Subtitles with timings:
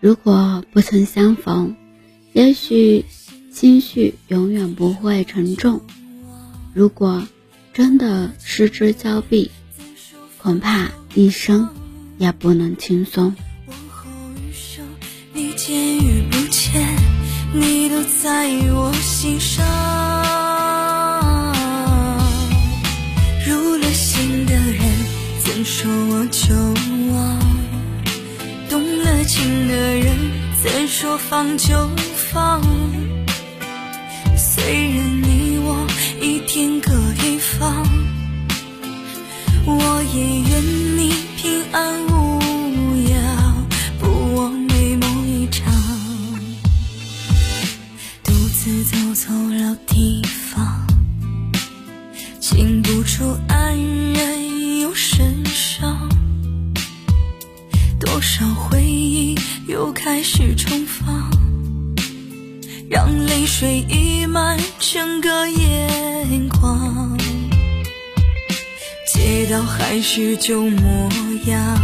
[0.00, 1.76] 如果不曾相逢，
[2.32, 3.04] 也许
[3.52, 5.78] 心绪永远不会沉重；
[6.72, 7.22] 如果
[7.74, 9.50] 真的失之交臂，
[10.38, 11.68] 恐怕一生
[12.16, 13.36] 也不能轻松。
[15.34, 16.96] 你见与不见，
[17.52, 19.62] 你都在我心上。
[23.46, 24.80] 入了心的人，
[25.44, 26.54] 怎说我就
[27.12, 27.39] 忘？
[29.70, 30.16] 的人
[30.60, 32.60] 怎说放就放？
[34.36, 35.86] 虽然你我
[36.20, 36.92] 一天各
[37.24, 37.86] 一方，
[39.64, 42.09] 我也愿你平安
[70.12, 71.08] 是旧模
[71.46, 71.78] 样，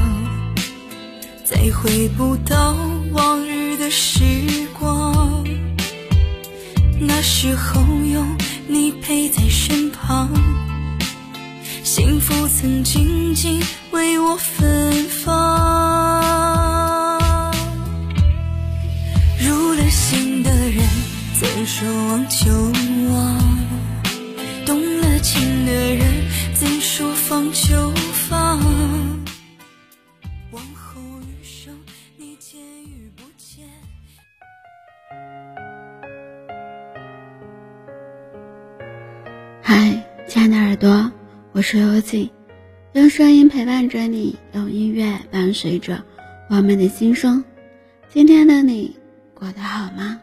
[1.44, 2.76] 再回不到
[3.12, 4.24] 往日的时
[4.76, 5.46] 光。
[6.98, 8.26] 那时候有
[8.66, 10.28] 你陪在身旁，
[11.84, 14.92] 幸福曾静静为我芬
[15.24, 15.54] 芳。
[19.38, 20.84] 入了心的人
[21.38, 22.50] 怎说忘就
[23.12, 23.38] 忘，
[24.66, 28.56] 动了情的人怎说放就放？
[30.52, 31.76] 往后余生，
[32.16, 33.66] 你见与不见？
[39.60, 41.10] 嗨，亲爱的耳朵，
[41.50, 42.30] 我是幽静，
[42.92, 46.00] 用声音陪伴着你，用音乐伴随着
[46.48, 47.44] 我们的心声。
[48.08, 48.96] 今天的你
[49.34, 50.20] 过得好吗？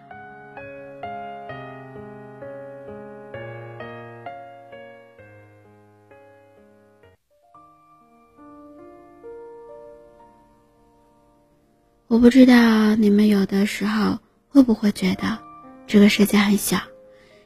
[12.13, 15.39] 我不知道你们有的时候会不会觉得
[15.87, 16.79] 这个世界很小，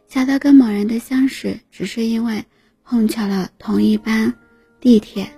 [0.09, 2.44] 小到跟某人的相识只是因为
[2.83, 4.33] 碰巧了同一班
[4.81, 5.29] 地铁，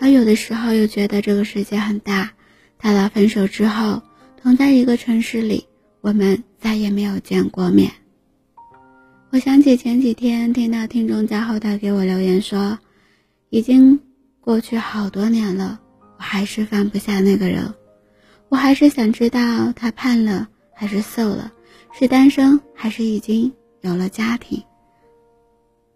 [0.00, 2.32] 而有的时候又觉得这个世界很大，
[2.78, 4.02] 大到分手之后
[4.42, 5.68] 同在一个城市里，
[6.00, 7.92] 我们再也没有见过面。
[9.30, 12.76] 我想起前几天听到听众在后台给我留言说，
[13.50, 14.00] 已经
[14.40, 15.78] 过去好多年了，
[16.18, 17.72] 我还是放不下那个人。
[18.48, 21.52] 我还是想知道他胖了还是瘦了，
[21.92, 24.62] 是单身还是已经有了家庭。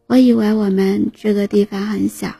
[0.06, 2.30] 我以为我们这个地方很小，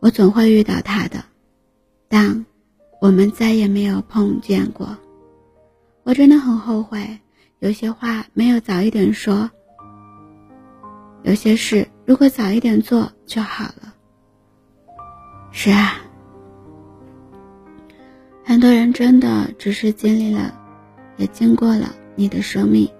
[0.00, 1.22] 我总会遇到他的，
[2.08, 2.44] 但
[3.00, 4.96] 我们再也没有碰见过。
[6.02, 7.20] 我真的很后悔，
[7.60, 9.48] 有些话没有早一点说，
[11.22, 13.94] 有些事如果早一点做就好了。
[15.52, 16.00] 是啊。
[18.58, 20.52] 很多人真的只是经历了，
[21.16, 22.90] 也经过了你的生命，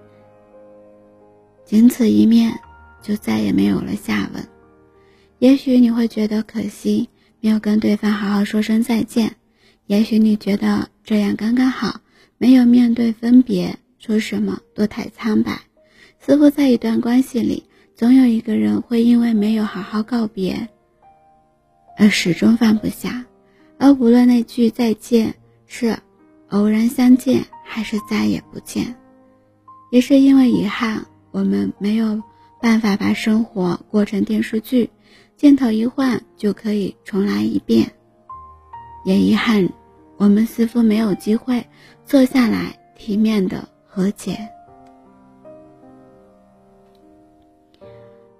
[1.65, 2.57] 仅此一面，
[3.01, 4.47] 就再也没有了下文。
[5.39, 7.09] 也许你会觉得可惜，
[7.41, 9.31] 没有跟对方好好说声再见；
[9.85, 11.99] 也许你觉得这样刚刚好，
[12.37, 15.59] 没有面对分别，说什么都太苍白。
[16.21, 17.65] 似乎在一段关系里，
[17.95, 20.69] 总有一个人会因为没有好好告别，
[21.97, 23.25] 而始终放不下。
[23.77, 25.35] 而无论那句再见
[25.71, 25.95] 是
[26.49, 28.95] 偶然相见还是再也不见，
[29.91, 32.21] 也是因为遗憾，我们没有
[32.59, 34.89] 办法把生活过成电视剧，
[35.37, 37.89] 镜头一换就可以重来一遍。
[39.05, 39.69] 也遗憾，
[40.17, 41.63] 我们似乎没有机会
[42.03, 44.37] 坐下来体面的和解。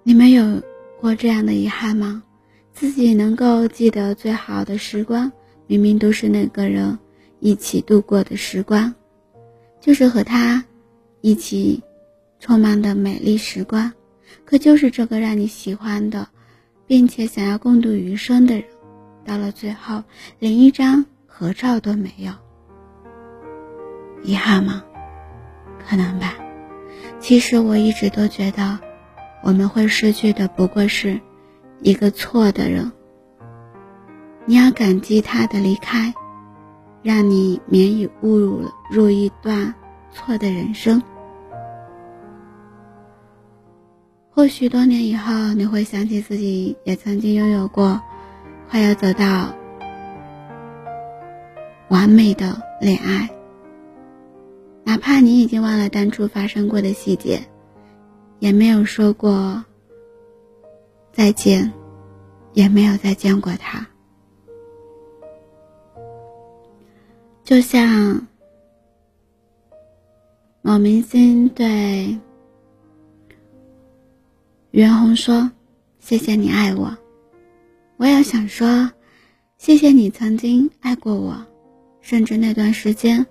[0.02, 0.60] 你们有
[1.00, 2.24] 过这样的遗憾吗？
[2.72, 5.30] 自己能够记得最好的时光，
[5.68, 6.98] 明明都是那个人
[7.40, 8.94] 一起度过的时光，
[9.80, 10.64] 就是和他
[11.20, 11.82] 一起
[12.38, 13.92] 充满的美丽时光。
[14.44, 16.28] 可就是这个让你喜欢的，
[16.86, 18.64] 并且想要共度余生的人，
[19.24, 20.04] 到了最后
[20.38, 22.32] 连一张合照都没有，
[24.22, 24.84] 遗憾吗？
[25.88, 26.34] 可能吧。
[27.18, 28.78] 其实我一直都觉得，
[29.42, 31.20] 我们会失去的不过是。
[31.82, 32.92] 一个错的人，
[34.44, 36.12] 你要感激他的离开，
[37.02, 39.74] 让你免于误入入一段
[40.12, 41.02] 错的人生。
[44.30, 48.00] 或许多年以后，你会想起自己也曾经拥有过
[48.70, 49.54] 快要走到
[51.88, 53.28] 完美的恋爱。
[54.82, 57.40] 哪怕你已经忘了当初发生过的细节，
[58.38, 59.62] 也没有说过
[61.12, 61.70] 再见，
[62.54, 63.86] 也没有再见过他。
[67.50, 68.28] 就像
[70.62, 72.16] 某明星对
[74.70, 75.50] 袁弘说
[75.98, 76.96] ：“谢谢你爱我。”
[77.98, 78.92] 我也想说
[79.58, 81.44] ：“谢谢你曾经爱过我，
[82.00, 83.26] 甚至那段时间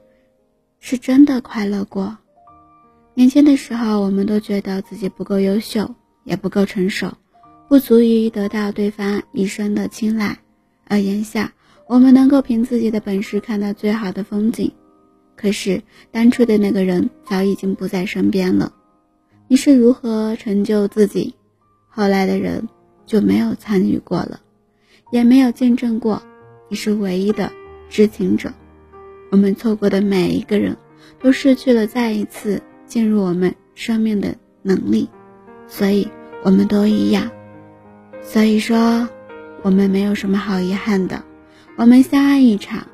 [0.81, 2.17] 是真的快乐过。”
[3.15, 5.95] 年轻的时候，我们都觉得自己不够优秀，
[6.25, 7.13] 也不够成熟，
[7.69, 10.39] 不足以得到对方一生的青睐，
[10.89, 11.53] 而眼下。
[11.89, 14.71] 我们能够凭自己的本事看到最好的风景，
[15.35, 15.81] 可是
[16.11, 18.71] 当初的那个人早已经不在身边了。
[19.47, 21.33] 你是如何成就自己？
[21.87, 22.69] 后来的人
[23.07, 24.39] 就没有参与过了，
[25.11, 26.21] 也没有见证过。
[26.67, 27.51] 你是唯一的
[27.89, 28.53] 知情者。
[29.31, 30.77] 我们错过的每一个人，
[31.19, 35.09] 都失去了再一次进入我们生命的能力，
[35.67, 36.07] 所以
[36.43, 37.31] 我们都一样。
[38.21, 39.09] 所以说，
[39.63, 41.23] 我们没有什么好遗憾的。
[41.79, 42.85] 我们相爱一场，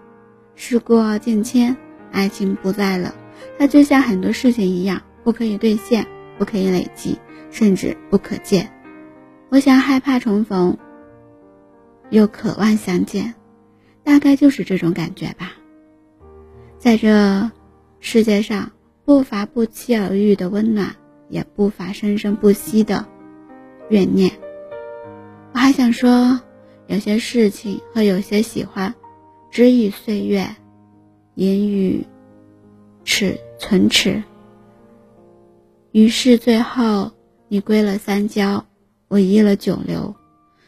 [0.53, 1.75] 事过境迁，
[2.11, 3.15] 爱情不在了。
[3.57, 6.05] 它就像很多事情一样，不可以兑现，
[6.37, 7.17] 不可以累积，
[7.49, 8.71] 甚至不可见。
[9.49, 10.77] 我想害怕重逢，
[12.11, 13.33] 又渴望相见，
[14.03, 15.53] 大概就是这种感觉吧。
[16.77, 17.49] 在这
[17.99, 18.71] 世界上，
[19.03, 20.95] 不乏不期而遇的温暖，
[21.27, 23.03] 也不乏生生不息的
[23.89, 24.31] 怨念。
[25.53, 26.39] 我还想说。
[26.87, 28.93] 有些事情和有些喜欢，
[29.49, 30.47] 只以岁月，
[31.35, 32.05] 言语，
[33.03, 34.21] 齿存齿。
[35.91, 37.11] 于是最后，
[37.47, 38.65] 你归了三焦，
[39.07, 40.13] 我依了九流。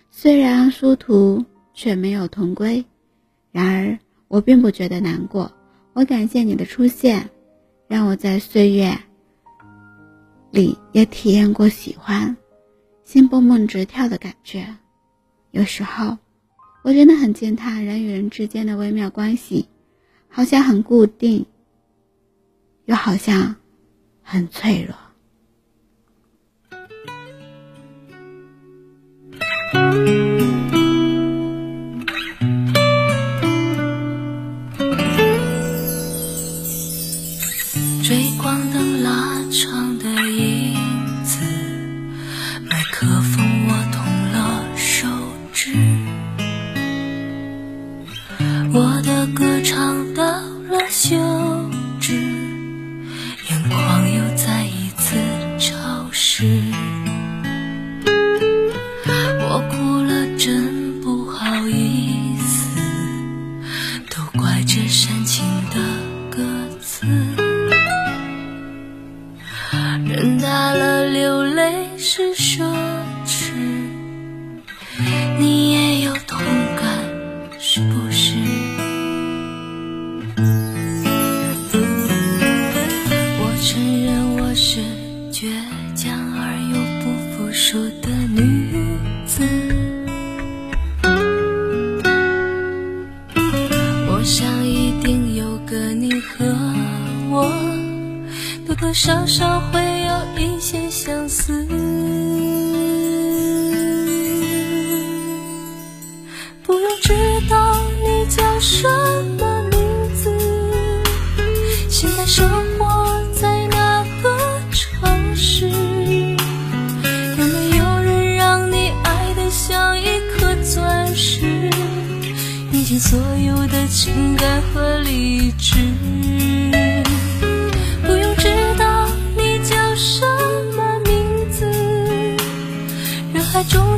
[0.10, 1.44] 虽然殊途
[1.74, 2.84] 却没有同归，
[3.52, 5.52] 然而我并不觉得难过。
[5.94, 7.30] 我感谢你的出现，
[7.88, 8.98] 让我在岁月
[10.50, 12.36] 里也体验过喜欢，
[13.04, 14.66] 心蹦蹦直跳的感觉。
[15.58, 16.20] 有时候，
[16.84, 19.68] 我真的很惊叹人与人之间的微妙关系，
[20.30, 21.48] 好像很固定，
[22.86, 23.56] 又好像
[24.22, 24.96] 很脆弱。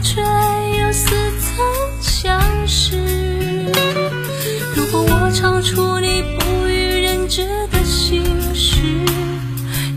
[0.01, 2.98] 却又似曾相识。
[4.75, 8.82] 如果我唱出你不予人知的心事，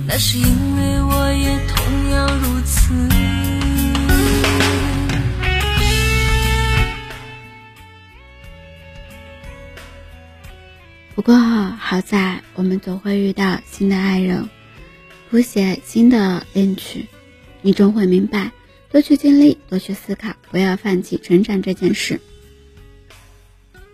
[0.06, 2.92] 那是因为我也同样如此。
[11.14, 14.48] 不过好在我们总会遇到新的爱人，
[15.30, 17.06] 谱写新的恋曲，
[17.60, 18.50] 你终会明白。
[18.92, 22.20] 多去经历，多去思考，不要放弃成长这件事。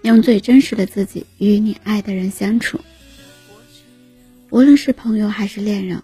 [0.03, 2.81] 用最真实的自己与你爱的人相处，
[4.51, 6.03] 无论是朋友还是恋人，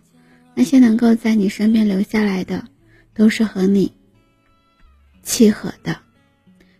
[0.54, 2.68] 那些能够在你身边留下来的，
[3.14, 3.92] 都是和你
[5.24, 5.98] 契合的。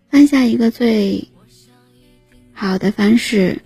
[0.08, 1.28] 放下一个最
[2.52, 3.60] 好的方式，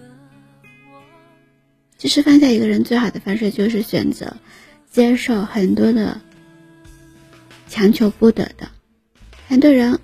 [1.99, 4.39] 其实放下一个人最好的方式就是选择
[4.91, 6.19] 接受很多的
[7.69, 8.69] 强求不得的，
[9.47, 9.99] 很多人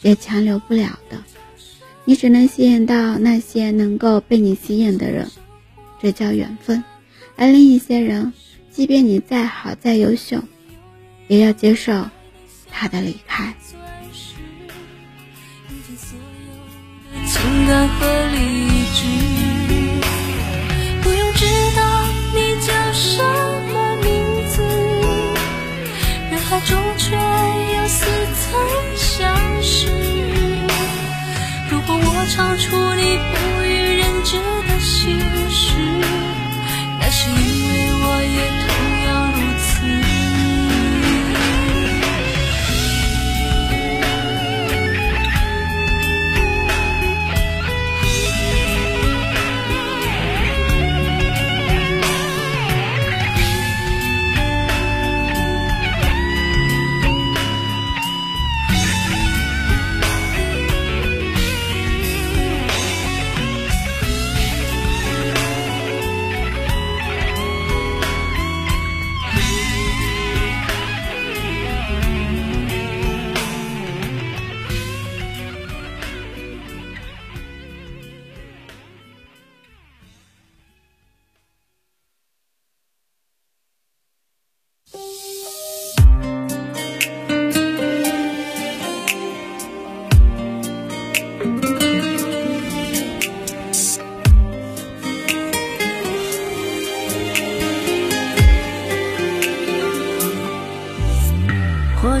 [0.00, 1.22] 也强留不了的。
[2.04, 5.30] 你只能吸引到那些能够被你吸引的人，
[6.00, 6.82] 这叫缘分。
[7.36, 8.32] 而另一些人，
[8.70, 10.38] 即便你再好再优秀，
[11.28, 12.08] 也要接受
[12.70, 13.54] 他的离开。
[17.26, 18.38] 情感和理
[18.94, 19.06] 智，
[21.02, 21.46] 不用知
[21.76, 22.03] 道
[26.54, 28.06] 海中却又似
[28.36, 29.88] 曾相识。
[31.68, 34.53] 如果我超出你不予人知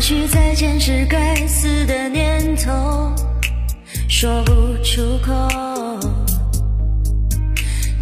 [0.06, 3.10] 许再见是该死的念头，
[4.06, 4.52] 说不
[4.84, 5.32] 出口。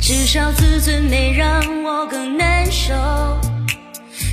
[0.01, 2.93] 至少自尊没让我更难受，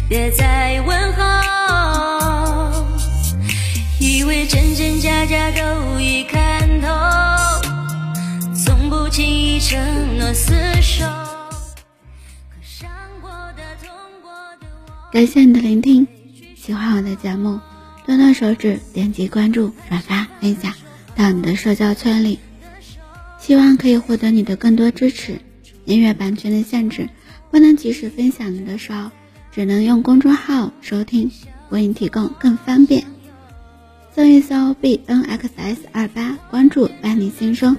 [0.10, 1.22] 别再问候。
[4.00, 6.88] 以为真真假假都已看透，
[8.66, 9.80] 从不轻易承
[10.18, 11.06] 诺厮守。
[12.50, 12.90] 可伤
[13.22, 13.92] 过的、痛
[14.24, 15.12] 过的我。
[15.12, 16.08] 感谢你的聆听，
[16.70, 17.60] 喜欢我的节目，
[18.06, 20.72] 动动手指点击关注、转发、分享
[21.16, 22.38] 到你的社交圈里，
[23.40, 25.40] 希望可以获得你的更多支持。
[25.86, 27.10] 音乐版权的限制，
[27.50, 29.10] 不能及时分享你的时候，
[29.52, 31.32] 只能用公众号收听，
[31.72, 33.04] 为你提供更方便。
[34.16, 37.76] 搜一搜 b n x s 二八，关注伴你心声，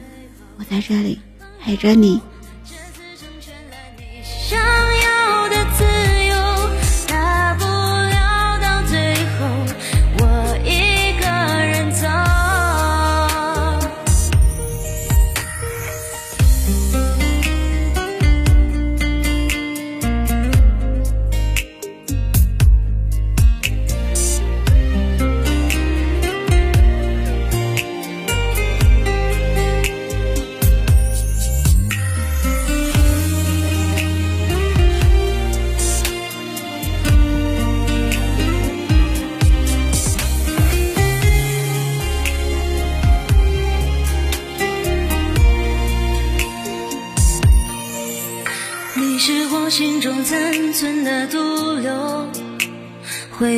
[0.59, 1.21] 我在这里
[1.61, 2.21] 陪着你。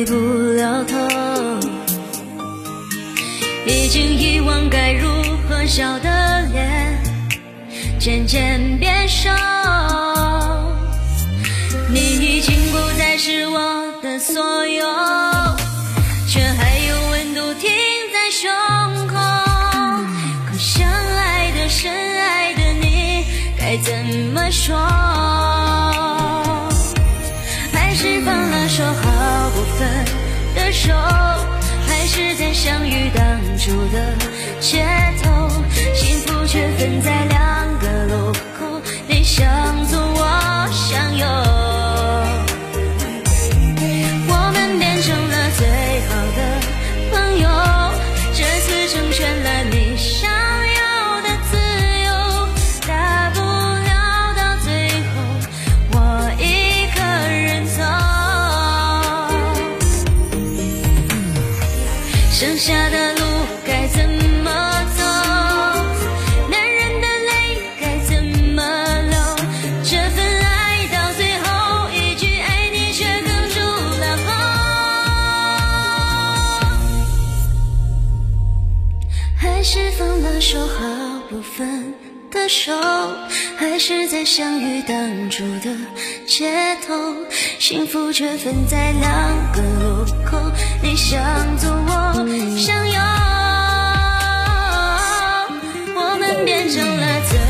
[0.03, 0.15] 回不
[0.57, 0.97] 了头。
[3.65, 5.07] 已经遗忘该如
[5.47, 7.01] 何笑的脸，
[7.99, 9.29] 渐渐变瘦。
[11.89, 14.85] 你已经不再是我的所有，
[16.27, 17.71] 却还有温度停
[18.11, 19.15] 在胸口。
[20.49, 23.23] 可相爱的、深爱的你，
[23.57, 23.93] 该怎
[24.33, 24.75] 么说？
[27.71, 29.12] 还是放了手好
[29.77, 30.05] 分
[30.55, 30.93] 的手，
[31.87, 34.15] 还是在相遇当初的
[34.59, 34.85] 街
[35.21, 35.49] 头，
[35.93, 38.52] 幸福却分在两个路。
[83.85, 85.75] 是在相遇当初的
[86.25, 86.93] 街头，
[87.59, 90.39] 幸福却分在两个路口，
[90.81, 91.21] 你向
[91.57, 92.13] 左，我
[92.57, 92.97] 向右，
[95.97, 97.42] 我们变成了。